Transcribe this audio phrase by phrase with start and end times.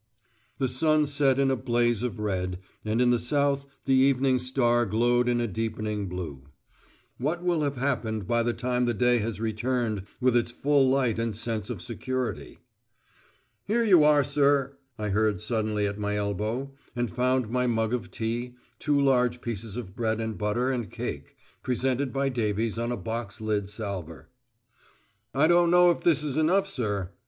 [0.57, 4.83] The sun set in a blaze of red, and in the south the evening star
[4.87, 6.41] glowed in a deepening blue.
[7.19, 11.19] What will have happened by the time the day has returned with its full light
[11.19, 12.57] and sense of security?
[13.65, 18.09] "Here you are, sir," I heard suddenly at my elbow, and found my mug of
[18.09, 22.97] tea, two large pieces of bread and butter and cake, presented by Davies on a
[22.97, 24.29] box lid salver.
[25.35, 27.11] "I don't know if this is enough, sir.